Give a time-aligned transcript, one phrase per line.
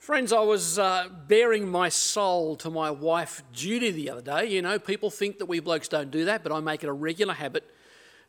[0.00, 4.46] Friends, I was uh, baring my soul to my wife Judy the other day.
[4.46, 6.92] You know, people think that we blokes don't do that, but I make it a
[6.92, 7.70] regular habit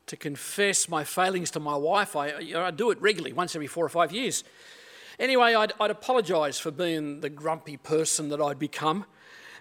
[0.07, 2.13] to confess my failings to my wife.
[2.13, 4.43] I, you know, I do it regularly, once every four or five years.
[5.17, 9.05] Anyway, I'd, I'd apologise for being the grumpy person that I'd become.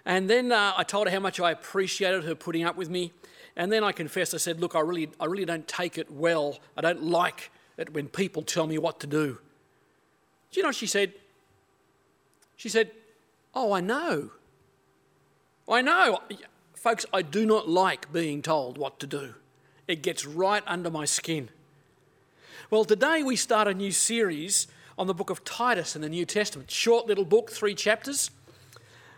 [0.03, 3.13] And then uh, I told her how much I appreciated her putting up with me.
[3.55, 6.59] And then I confessed, I said, Look, I really, I really don't take it well.
[6.75, 9.39] I don't like it when people tell me what to do.
[10.51, 11.13] Do you know what she said?
[12.61, 12.91] She said,
[13.55, 14.29] Oh, I know.
[15.67, 16.19] I know.
[16.75, 19.33] Folks, I do not like being told what to do,
[19.87, 21.49] it gets right under my skin.
[22.69, 26.23] Well, today we start a new series on the book of Titus in the New
[26.23, 26.69] Testament.
[26.69, 28.29] Short little book, three chapters.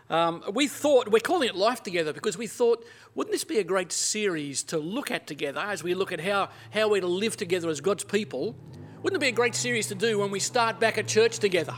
[0.08, 2.82] Um, we thought, we're calling it Life Together because we thought,
[3.14, 6.48] wouldn't this be a great series to look at together as we look at how,
[6.70, 8.56] how we're to live together as God's people?
[9.02, 11.74] Wouldn't it be a great series to do when we start back at church together?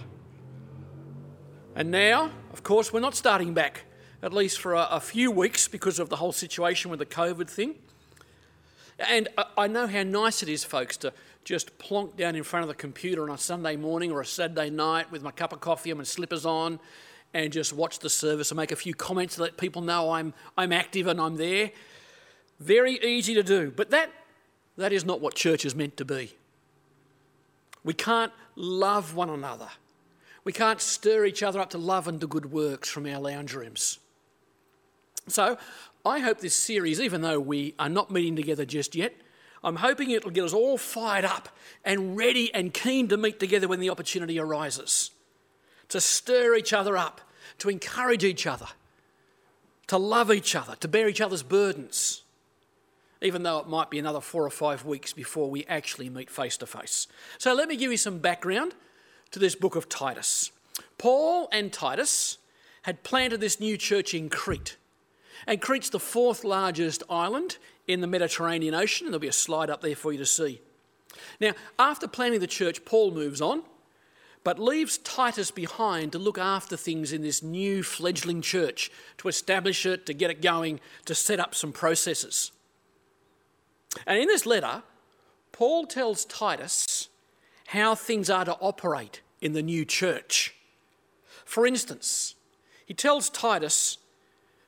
[1.77, 3.83] And now, of course, we're not starting back,
[4.23, 7.51] at least for a, a few weeks because of the whole situation with the COVID
[7.51, 7.75] thing.
[8.99, 11.13] And I know how nice it is, folks, to
[11.45, 14.71] just plonk down in front of the computer on a Sunday morning or a Saturday
[14.71, 16.81] night with my cup of coffee and my slippers on
[17.35, 20.33] and just watch the service and make a few comments to let people know I'm,
[20.57, 21.73] I'm active and I'm there.
[22.59, 24.11] Very easy to do, but that,
[24.79, 26.33] that is not what church is meant to be.
[27.85, 29.69] We can't love one another.
[30.47, 33.53] We can't stir each other up to love and to good works from our lounge
[33.53, 33.99] rooms.
[35.27, 35.59] So,
[36.05, 39.13] I hope this series, even though we are not meeting together just yet,
[39.65, 41.49] I'm hoping it'll get us all fired up
[41.85, 45.11] and ready and keen to meet together when the opportunity arises.
[45.89, 47.23] To stir each other up,
[47.59, 48.69] to encourage each other,
[49.89, 52.23] to love each other, to bear each other's burdens,
[53.21, 56.57] even though it might be another four or five weeks before we actually meet face
[56.59, 57.09] to face.
[57.37, 58.77] So let me give you some background
[59.37, 60.51] to this book of Titus.
[60.97, 62.39] Paul and Titus
[62.85, 64.79] had planted this new church in Crete.
[65.47, 69.69] And Crete's the fourth largest island in the Mediterranean Ocean, and there'll be a slide
[69.69, 70.63] up there for you to see.
[71.39, 73.63] Now, after planting the church, Paul moves on
[74.43, 79.85] but leaves Titus behind to look after things in this new fledgling church, to establish
[79.85, 82.53] it, to get it going, to set up some processes.
[84.07, 84.85] And in this letter,
[85.51, 87.09] Paul tells Titus
[87.67, 90.55] how things are to operate in the new church.
[91.45, 92.35] For instance,
[92.85, 93.99] he tells Titus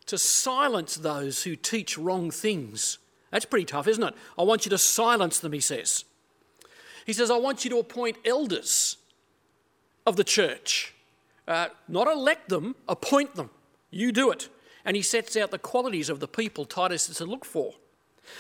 [0.07, 2.99] to silence those who teach wrong things.
[3.31, 4.15] That's pretty tough, isn't it?
[4.39, 6.05] I want you to silence them, he says.
[7.05, 8.97] He says, I want you to appoint elders
[10.07, 10.95] of the church.
[11.47, 13.51] Uh, not elect them, appoint them.
[13.91, 14.49] You do it.
[14.85, 17.75] And he sets out the qualities of the people Titus is to look for.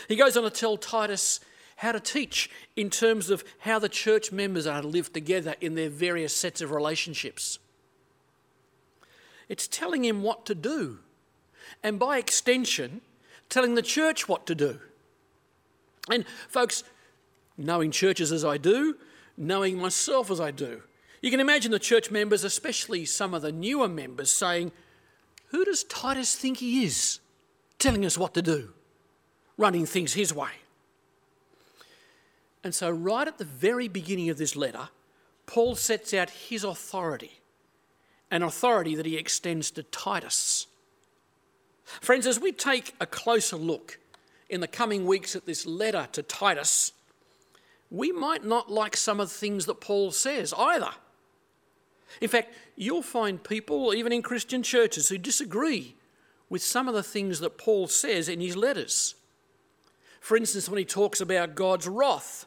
[0.09, 1.41] He goes on to tell Titus
[1.79, 5.77] how to teach in terms of how the church members are to live together in
[5.77, 7.61] their various sets of relationships.
[9.49, 10.99] It's telling him what to do,
[11.83, 13.01] and by extension,
[13.49, 14.81] telling the church what to do.
[16.11, 16.83] And, folks,
[17.57, 18.97] knowing churches as I do,
[19.37, 20.83] knowing myself as I do,
[21.23, 24.73] you can imagine the church members, especially some of the newer members, saying,
[25.51, 27.21] Who does Titus think he is,
[27.79, 28.73] telling us what to do,
[29.57, 30.51] running things his way?
[32.69, 34.91] And so, right at the very beginning of this letter,
[35.47, 37.41] Paul sets out his authority,
[38.31, 40.67] an authority that he extends to Titus.
[42.03, 43.99] Friends, as we take a closer look
[44.51, 46.93] in the coming weeks at this letter to Titus,
[47.91, 50.91] we might not like some of the things that Paul says either.
[52.21, 55.97] In fact, you'll find people, even in Christian churches, who disagree
[56.51, 59.15] with some of the things that Paul says in his letters.
[60.21, 62.45] For instance, when he talks about God's wrath,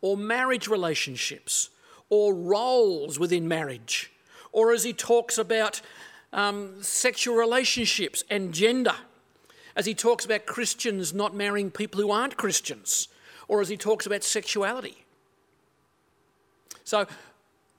[0.00, 1.70] or marriage relationships,
[2.08, 4.12] or roles within marriage,
[4.52, 5.80] or as he talks about
[6.32, 8.94] um, sexual relationships and gender,
[9.76, 13.08] as he talks about Christians not marrying people who aren't Christians,
[13.48, 15.04] or as he talks about sexuality.
[16.84, 17.06] So,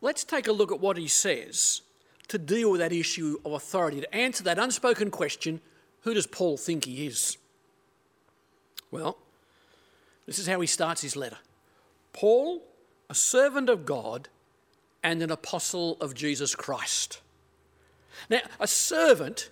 [0.01, 1.81] Let's take a look at what he says
[2.27, 5.61] to deal with that issue of authority, to answer that unspoken question
[6.01, 7.37] who does Paul think he is?
[8.89, 9.19] Well,
[10.25, 11.37] this is how he starts his letter
[12.13, 12.63] Paul,
[13.09, 14.29] a servant of God
[15.03, 17.21] and an apostle of Jesus Christ.
[18.29, 19.49] Now, a servant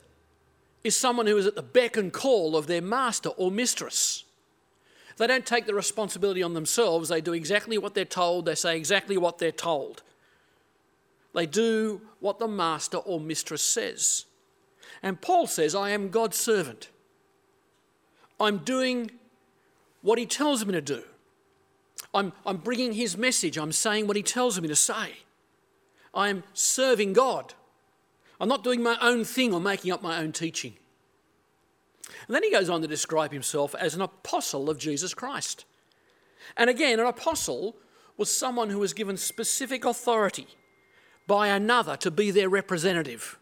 [0.84, 4.24] is someone who is at the beck and call of their master or mistress.
[5.18, 8.78] They don't take the responsibility on themselves, they do exactly what they're told, they say
[8.78, 10.04] exactly what they're told.
[11.34, 14.26] They do what the master or mistress says.
[15.04, 16.90] And Paul says, I am God's servant.
[18.40, 19.12] I'm doing
[20.02, 21.04] what he tells me to do.
[22.14, 23.58] I'm, I'm bringing his message.
[23.58, 25.18] I'm saying what he tells me to say.
[26.14, 27.54] I'm serving God.
[28.40, 30.76] I'm not doing my own thing or making up my own teaching.
[32.28, 35.66] And then he goes on to describe himself as an apostle of Jesus Christ.
[36.58, 37.76] And again, an apostle
[38.18, 40.48] was someone who was given specific authority
[41.28, 43.38] by another to be their representative.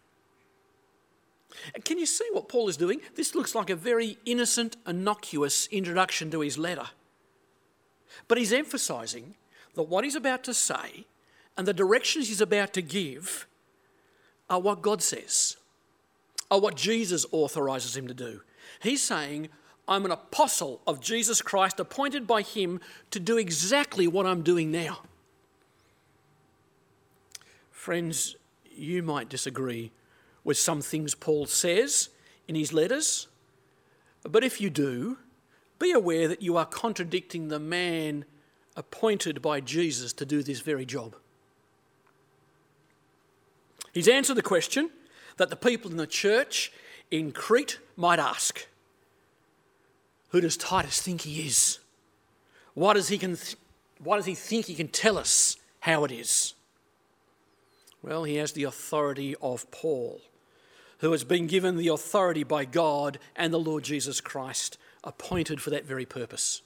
[1.85, 2.99] Can you see what Paul is doing?
[3.15, 6.89] This looks like a very innocent, innocuous introduction to his letter.
[8.27, 9.35] But he's emphasizing
[9.75, 11.05] that what he's about to say
[11.57, 13.47] and the directions he's about to give
[14.49, 15.57] are what God says,
[16.49, 18.41] are what Jesus authorizes him to do.
[18.79, 19.49] He's saying,
[19.87, 22.79] I'm an apostle of Jesus Christ, appointed by him
[23.11, 24.99] to do exactly what I'm doing now.
[27.71, 28.35] Friends,
[28.75, 29.91] you might disagree
[30.43, 32.09] with some things Paul says
[32.47, 33.27] in his letters,
[34.23, 35.17] but if you do,
[35.79, 38.25] be aware that you are contradicting the man
[38.75, 41.15] appointed by Jesus to do this very job.
[43.93, 44.91] He's answered the question
[45.37, 46.71] that the people in the church
[47.09, 48.67] in Crete might ask
[50.29, 51.79] Who does Titus think he is?
[52.73, 53.55] Why does he, th-
[54.03, 56.53] why does he think he can tell us how it is?
[58.03, 60.21] Well, he has the authority of Paul,
[60.99, 64.77] who has been given the authority by God and the Lord Jesus Christ,
[65.07, 66.61] appointed for that very purpose.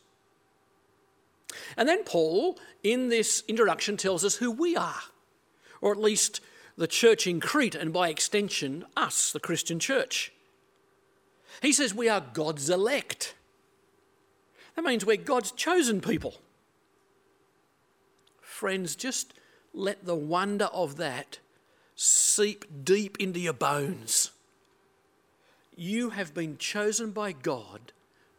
[1.78, 5.02] And then Paul, in this introduction, tells us who we are,
[5.82, 6.42] or at least
[6.78, 10.32] the church in Crete, and by extension, us, the Christian church.
[11.62, 13.36] He says we are God's elect.
[14.76, 16.36] That means we're God's chosen people.
[18.40, 19.34] Friends, just
[19.74, 21.40] let the wonder of that
[21.96, 24.32] seep deep into your bones.
[25.76, 27.92] You have been chosen by God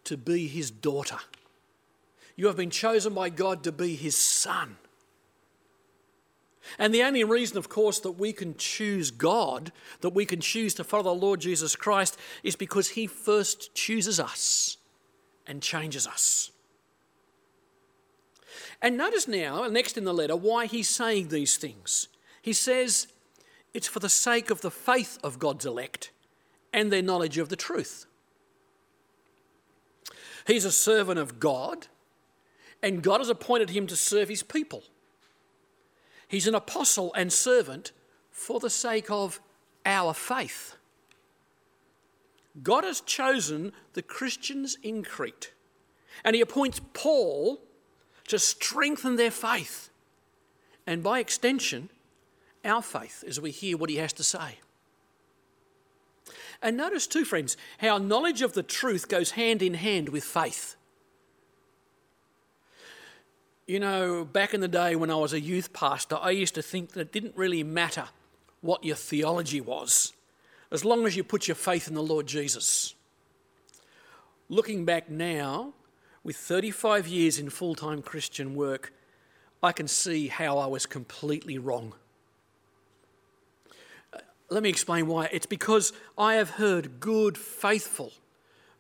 [0.05, 1.19] to be His daughter.
[2.37, 4.77] You have been chosen by God to be His son.
[6.79, 10.75] And the only reason, of course, that we can choose God, that we can choose
[10.75, 14.77] to follow the Lord Jesus Christ, is because He first chooses us
[15.47, 16.53] and changes us.
[18.81, 22.09] And notice now, next in the letter, why he's saying these things.
[22.43, 23.07] He says,
[23.73, 26.11] It's for the sake of the faith of God's elect
[26.73, 28.07] and their knowledge of the truth.
[30.47, 31.87] He's a servant of God,
[32.83, 34.85] and God has appointed him to serve his people.
[36.29, 37.93] He's an apostle and servant
[38.31, 39.41] for the sake of
[39.85, 40.77] our faith.
[42.62, 45.53] God has chosen the Christians in Crete,
[46.25, 47.61] and He appoints Paul
[48.29, 49.91] to strengthen their faith,
[50.87, 51.89] and by extension,
[52.65, 54.59] our faith as we hear what He has to say.
[56.62, 60.76] And notice, too, friends, how knowledge of the truth goes hand in hand with faith.
[63.67, 66.62] You know, back in the day when I was a youth pastor, I used to
[66.62, 68.06] think that it didn't really matter
[68.61, 70.12] what your theology was,
[70.70, 72.94] as long as you put your faith in the Lord Jesus.
[74.49, 75.73] Looking back now,
[76.23, 78.93] with 35 years in full time Christian work,
[79.62, 81.94] I can see how I was completely wrong.
[84.53, 85.31] Let me explain why.
[85.33, 88.13] It's because I have heard good, faithful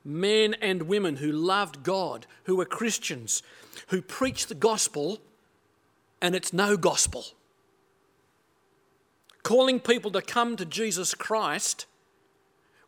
[0.04, 3.42] men and women who loved God, who were Christians,
[3.88, 5.20] who preach the gospel
[6.20, 7.24] and it's no gospel.
[9.42, 11.86] Calling people to come to Jesus Christ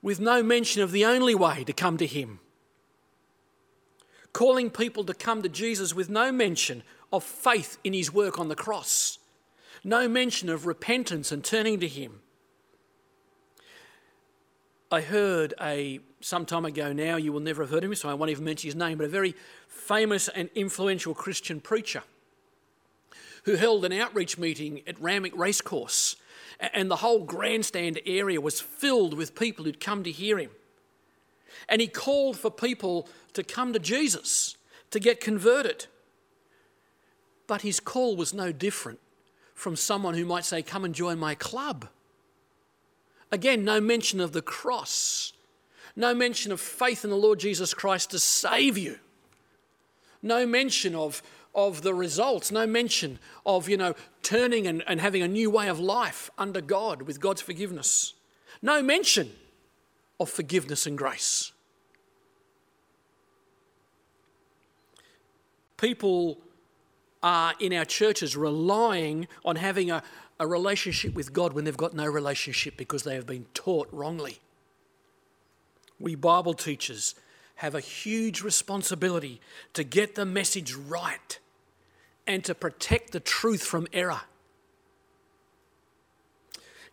[0.03, 2.38] with no mention of the only way to come to Him.
[4.35, 8.49] Calling people to come to Jesus with no mention of faith in His work on
[8.49, 9.19] the cross,
[9.83, 12.21] no mention of repentance and turning to Him.
[14.95, 18.09] I heard a some time ago now, you will never have heard of him, so
[18.09, 19.35] I won't even mention his name, but a very
[19.67, 22.05] famous and influential Christian preacher
[23.43, 26.15] who held an outreach meeting at Randwick Racecourse.
[26.61, 30.51] And the whole grandstand area was filled with people who'd come to hear him.
[31.69, 34.57] And he called for people to come to Jesus,
[34.93, 35.87] to get converted.
[37.49, 39.01] But his call was no different
[39.55, 41.89] from someone who might say, Come and join my club.
[43.35, 45.33] Again, no mention of the cross,
[45.97, 49.00] no mention of faith in the Lord Jesus Christ to save you.
[50.23, 51.21] No mention of,
[51.53, 55.67] of the results, no mention of, you know, turning and, and having a new way
[55.67, 58.14] of life under God with God's forgiveness.
[58.62, 59.33] No mention
[60.21, 61.50] of forgiveness and grace.
[65.76, 66.38] People
[67.21, 70.05] are in our churches relying on having a,
[70.38, 74.41] a relationship with God when they've got no relationship because they have been taught wrongly.
[76.00, 77.14] We Bible teachers
[77.57, 79.41] have a huge responsibility
[79.75, 81.38] to get the message right
[82.26, 84.23] and to protect the truth from error.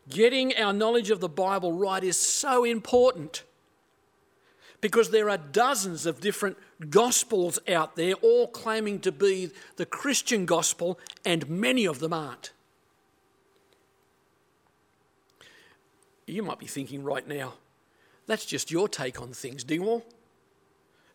[0.09, 3.43] Getting our knowledge of the Bible right is so important
[4.81, 6.57] because there are dozens of different
[6.89, 12.51] gospels out there, all claiming to be the Christian gospel, and many of them aren't.
[16.31, 17.55] You might be thinking right now,
[18.25, 20.05] that's just your take on things, Dingwall.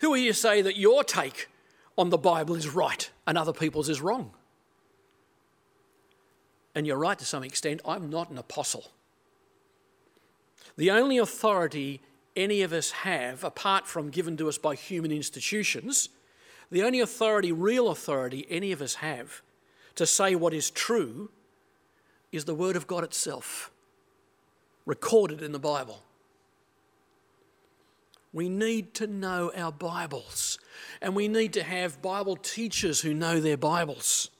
[0.00, 1.48] Who are you to say that your take
[1.96, 4.32] on the Bible is right and other people's is wrong?
[6.74, 8.90] And you're right to some extent, I'm not an apostle.
[10.76, 12.02] The only authority
[12.36, 16.10] any of us have, apart from given to us by human institutions,
[16.70, 19.40] the only authority, real authority, any of us have
[19.94, 21.30] to say what is true
[22.32, 23.70] is the Word of God itself,
[24.86, 26.02] recorded in the Bible.
[28.32, 30.58] We need to know our Bibles,
[31.02, 34.30] and we need to have Bible teachers who know their Bibles.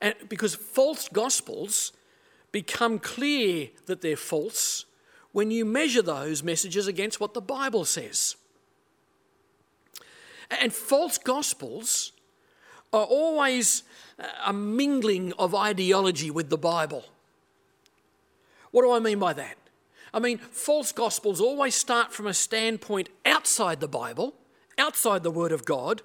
[0.00, 1.92] And because false gospels
[2.52, 4.84] become clear that they're false
[5.32, 8.36] when you measure those messages against what the Bible says.
[10.50, 12.12] And false gospels
[12.92, 13.84] are always
[14.44, 17.04] a mingling of ideology with the Bible.
[18.70, 19.56] What do I mean by that?
[20.12, 24.34] I mean, false gospels always start from a standpoint outside the Bible,
[24.76, 26.02] outside the Word of God,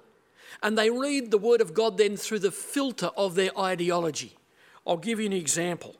[0.62, 4.36] and they read the Word of God then through the filter of their ideology.
[4.86, 5.96] I'll give you an example.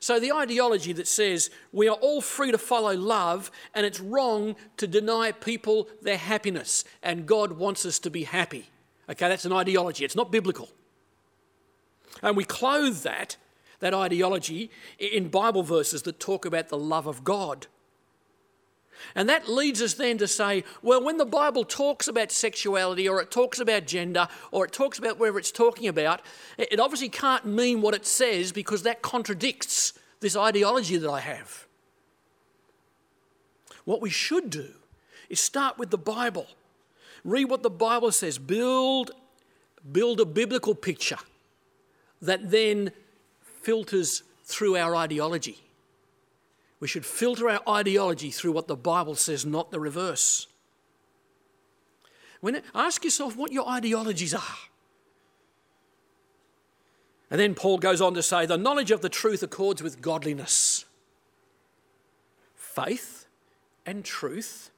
[0.00, 4.56] So, the ideology that says we are all free to follow love and it's wrong
[4.76, 8.68] to deny people their happiness and God wants us to be happy.
[9.08, 10.68] Okay, that's an ideology, it's not biblical.
[12.22, 13.36] And we clothe that,
[13.80, 17.66] that ideology, in Bible verses that talk about the love of God.
[19.14, 23.20] And that leads us then to say, well, when the Bible talks about sexuality or
[23.20, 26.22] it talks about gender or it talks about whatever it's talking about,
[26.58, 31.66] it obviously can't mean what it says because that contradicts this ideology that I have.
[33.84, 34.68] What we should do
[35.28, 36.46] is start with the Bible.
[37.24, 38.38] Read what the Bible says.
[38.38, 39.12] Build,
[39.90, 41.18] build a biblical picture
[42.22, 42.92] that then
[43.66, 45.58] filters through our ideology.
[46.78, 50.46] We should filter our ideology through what the Bible says, not the reverse.
[52.40, 54.58] When, ask yourself what your ideologies are.
[57.28, 60.84] And then Paul goes on to say the knowledge of the truth accords with godliness.
[62.54, 63.26] Faith
[63.84, 64.70] and truth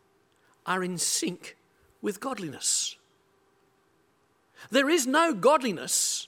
[0.64, 1.58] are in sync
[2.00, 2.96] with godliness.
[4.70, 6.27] There is no godliness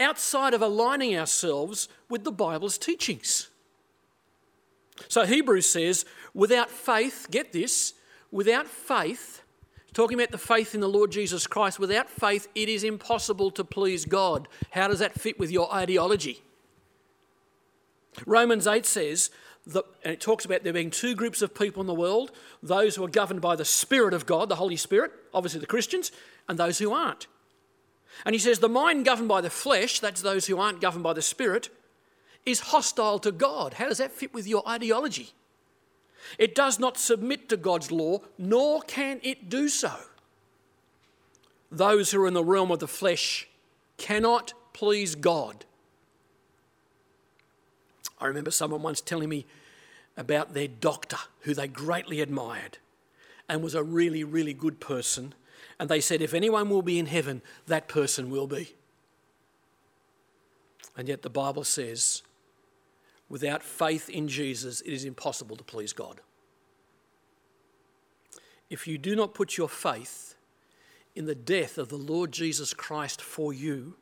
[0.00, 3.48] outside of aligning ourselves with the Bible's teachings.
[5.08, 7.94] So Hebrews says, without faith, get this,
[8.30, 9.42] without faith,
[9.92, 13.64] talking about the faith in the Lord Jesus Christ, without faith, it is impossible to
[13.64, 14.48] please God.
[14.70, 16.42] How does that fit with your ideology?
[18.26, 19.30] Romans 8 says,
[19.66, 22.32] that, and it talks about there being two groups of people in the world
[22.62, 26.10] those who are governed by the Spirit of God, the Holy Spirit, obviously the Christians,
[26.48, 27.26] and those who aren't.
[28.24, 31.12] And he says, the mind governed by the flesh, that's those who aren't governed by
[31.12, 31.70] the Spirit,
[32.44, 33.74] is hostile to God.
[33.74, 35.30] How does that fit with your ideology?
[36.38, 39.92] It does not submit to God's law, nor can it do so.
[41.70, 43.48] Those who are in the realm of the flesh
[43.96, 45.64] cannot please God.
[48.20, 49.46] I remember someone once telling me
[50.16, 52.78] about their doctor who they greatly admired
[53.48, 55.34] and was a really, really good person.
[55.82, 58.76] And they said, if anyone will be in heaven, that person will be.
[60.96, 62.22] And yet the Bible says
[63.28, 66.20] Without faith in Jesus, it is impossible to please God.
[68.70, 70.36] If you do not put your faith
[71.16, 73.96] in the death of the Lord Jesus Christ for you,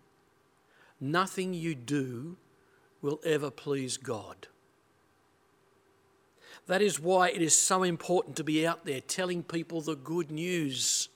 [1.00, 2.36] nothing you do
[3.00, 4.48] will ever please God.
[6.66, 10.30] That is why it is so important to be out there telling people the good
[10.30, 11.08] news.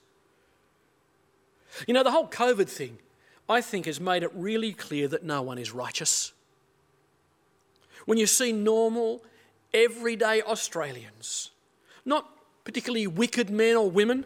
[1.87, 2.99] You know, the whole COVID thing,
[3.49, 6.33] I think, has made it really clear that no one is righteous.
[8.07, 9.23] When you see normal,
[9.73, 11.51] everyday Australians,
[12.05, 12.29] not
[12.65, 14.25] particularly wicked men or women,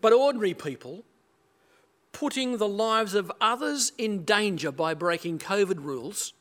[0.00, 1.04] but ordinary people,
[2.12, 6.32] putting the lives of others in danger by breaking COVID rules,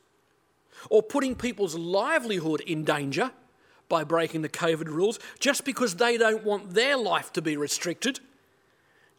[0.89, 3.31] or putting people's livelihood in danger
[3.89, 8.19] by breaking the COVID rules just because they don't want their life to be restricted,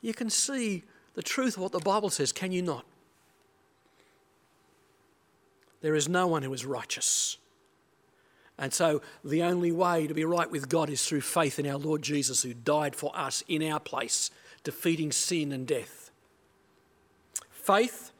[0.00, 2.84] you can see the truth of what the Bible says, can you not?
[5.80, 7.38] There is no one who is righteous.
[8.58, 11.78] And so the only way to be right with God is through faith in our
[11.78, 14.30] Lord Jesus, who died for us in our place,
[14.62, 16.10] defeating sin and death.
[17.50, 18.12] Faith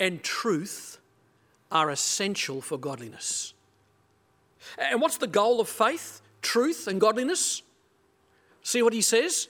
[0.00, 0.98] and truth
[1.70, 3.52] are essential for godliness.
[4.78, 7.62] And what's the goal of faith, truth, and godliness?
[8.62, 9.48] See what he says?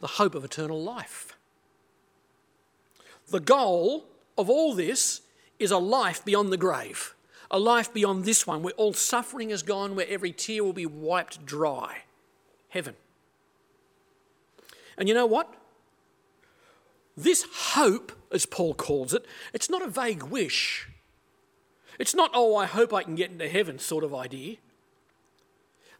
[0.00, 1.36] The hope of eternal life.
[3.28, 5.20] The goal of all this
[5.58, 7.14] is a life beyond the grave,
[7.50, 10.86] a life beyond this one, where all suffering is gone, where every tear will be
[10.86, 11.98] wiped dry.
[12.70, 12.94] Heaven.
[14.96, 15.54] And you know what?
[17.16, 20.88] This hope, as Paul calls it, it's not a vague wish.
[21.98, 24.56] It's not, oh, I hope I can get into heaven sort of idea.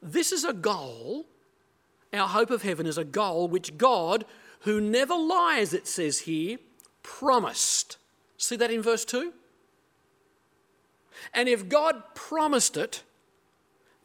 [0.02, 1.26] This is a goal.
[2.12, 4.24] Our hope of heaven is a goal which God,
[4.60, 6.58] who never lies, it says here,
[7.02, 7.96] promised.
[8.36, 9.32] See that in verse 2?
[11.32, 13.02] And if God promised it,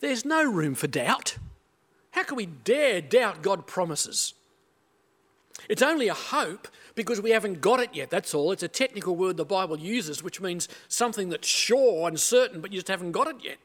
[0.01, 1.37] there's no room for doubt.
[2.11, 4.33] How can we dare doubt God promises?
[5.67, 8.51] It's only a hope because we haven't got it yet, that's all.
[8.51, 12.71] It's a technical word the Bible uses, which means something that's sure and certain, but
[12.71, 13.57] you just haven't got it yet.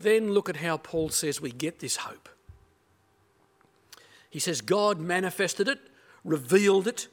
[0.00, 2.28] Then look at how Paul says we get this hope.
[4.30, 5.78] He says, God manifested it,
[6.24, 7.08] revealed it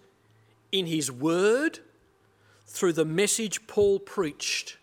[0.72, 1.79] in his word
[2.65, 4.77] through the message Paul preached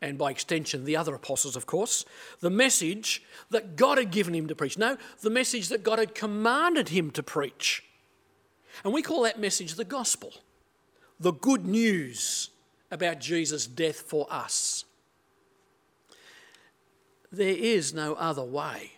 [0.00, 2.04] and by extension the other apostles, of course,
[2.40, 4.76] the message that God had given him to preach.
[4.76, 7.84] No, the message that God had commanded him to preach.
[8.84, 10.32] And we call that message the gospel,
[11.20, 12.50] the good news
[12.90, 14.84] about Jesus' death for us.
[17.32, 18.92] There is no other way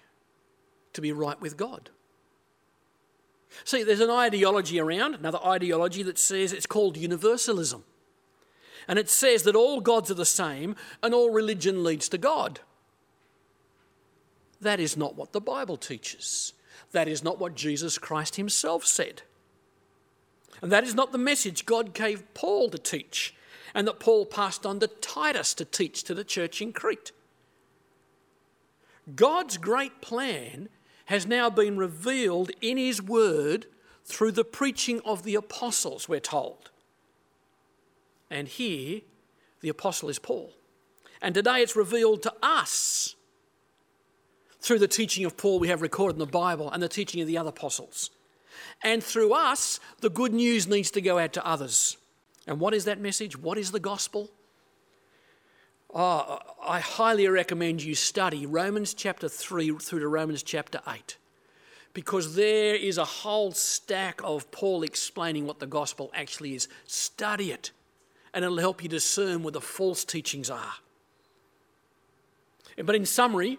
[0.93, 1.91] to be right with God.
[3.65, 7.85] See, there's an ideology around, another ideology that says it's called universalism.
[8.89, 12.61] And it says that all gods are the same and all religion leads to God.
[14.61, 16.53] That is not what the Bible teaches.
[16.93, 19.23] That is not what Jesus Christ himself said.
[20.61, 23.35] And that is not the message God gave Paul to teach
[23.75, 27.13] and that Paul passed on to Titus to teach to the church in Crete.
[29.15, 30.69] God's great plan
[31.07, 33.67] has now been revealed in his word
[34.05, 36.71] through the preaching of the apostles, we're told.
[38.31, 39.03] And here,
[39.61, 40.53] the apostle is Paul.
[41.21, 43.15] And today it's revealed to us
[44.61, 47.27] through the teaching of Paul we have recorded in the Bible and the teaching of
[47.27, 48.11] the other apostles.
[48.83, 51.99] And through us, the good news needs to go out to others.
[52.47, 53.39] And what is that message?
[53.39, 54.31] What is the gospel?
[55.97, 61.17] Oh, I highly recommend you study Romans chapter 3 through to Romans chapter 8
[61.93, 66.67] because there is a whole stack of Paul explaining what the gospel actually is.
[66.85, 67.71] Study it
[68.33, 70.75] and it'll help you discern where the false teachings are.
[72.77, 73.59] But in summary,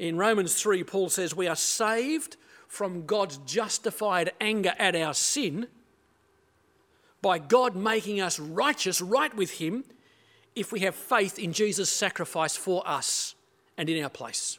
[0.00, 5.68] in Romans 3, Paul says, We are saved from God's justified anger at our sin
[7.22, 9.84] by God making us righteous, right with Him,
[10.56, 13.34] if we have faith in Jesus' sacrifice for us
[13.76, 14.58] and in our place.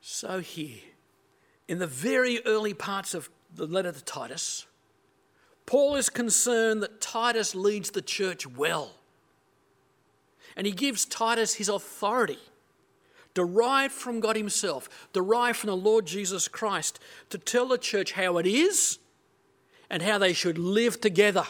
[0.00, 0.80] So, here,
[1.68, 4.66] in the very early parts of the letter to Titus,
[5.64, 8.96] Paul is concerned that Titus leads the church well.
[10.56, 12.40] And he gives Titus his authority,
[13.32, 16.98] derived from God Himself, derived from the Lord Jesus Christ,
[17.30, 18.98] to tell the church how it is
[19.88, 21.46] and how they should live together.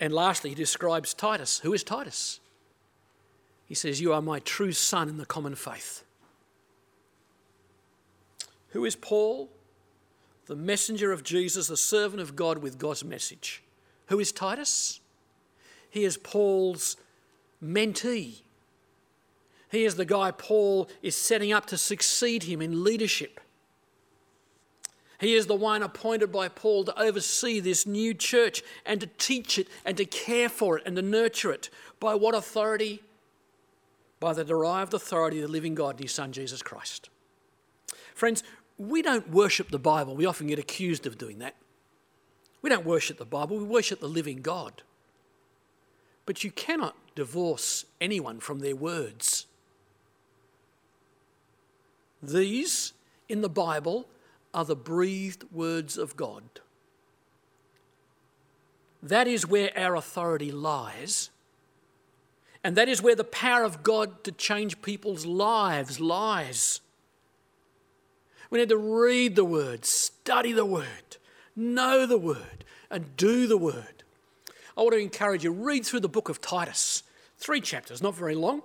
[0.00, 1.60] And lastly, he describes Titus.
[1.60, 2.40] Who is Titus?
[3.66, 6.02] He says, You are my true son in the common faith.
[8.70, 9.50] Who is Paul?
[10.50, 13.62] the messenger of Jesus, the servant of God with God's message.
[14.08, 14.98] Who is Titus?
[15.88, 16.96] He is Paul's
[17.64, 18.40] mentee.
[19.70, 23.40] He is the guy Paul is setting up to succeed him in leadership.
[25.20, 29.58] He is the one appointed by Paul to oversee this new church and to teach
[29.58, 31.68] it and to care for it and to nurture it.
[32.00, 33.02] By what authority?
[34.18, 37.10] By the derived authority of the living God and His Son Jesus Christ.
[38.14, 38.42] Friends,
[38.78, 40.16] we don't worship the Bible.
[40.16, 41.54] We often get accused of doing that.
[42.62, 44.82] We don't worship the Bible, we worship the living God.
[46.24, 49.46] But you cannot divorce anyone from their words.
[52.22, 52.94] These
[53.28, 54.06] in the Bible
[54.52, 56.42] are the breathed words of God.
[59.02, 61.30] That is where our authority lies.
[62.62, 66.80] And that is where the power of God to change people's lives lies.
[68.50, 71.16] We need to read the Word, study the Word,
[71.56, 74.02] know the Word, and do the Word.
[74.76, 77.02] I want to encourage you, read through the book of Titus,
[77.38, 78.62] three chapters, not very long,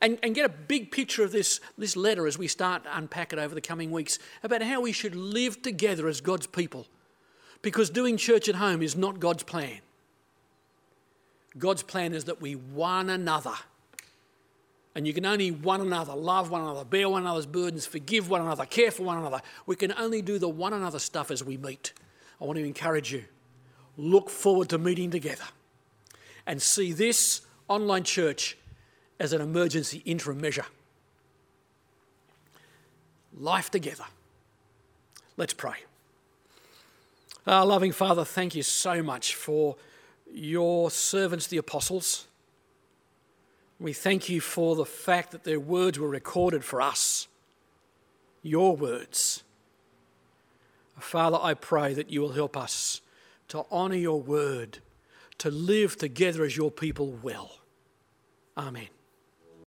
[0.00, 3.32] and, and get a big picture of this, this letter as we start to unpack
[3.32, 6.86] it over the coming weeks about how we should live together as God's people.
[7.62, 9.80] Because doing church at home is not God's plan.
[11.58, 13.54] God's plan is that we one another.
[14.94, 18.40] And you can only one another, love one another, bear one another's burdens, forgive one
[18.40, 19.40] another, care for one another.
[19.66, 21.92] We can only do the one another stuff as we meet.
[22.40, 23.24] I want to encourage you.
[23.96, 25.44] Look forward to meeting together
[26.46, 28.56] and see this online church
[29.20, 30.64] as an emergency interim measure.
[33.38, 34.06] Life together.
[35.36, 35.74] Let's pray.
[37.46, 39.76] Our loving Father, thank you so much for
[40.32, 42.26] your servants, the apostles.
[43.78, 47.28] We thank you for the fact that their words were recorded for us,
[48.42, 49.42] your words.
[50.98, 53.00] Father, I pray that you will help us
[53.48, 54.78] to honour your word,
[55.38, 57.52] to live together as your people well.
[58.56, 58.88] Amen.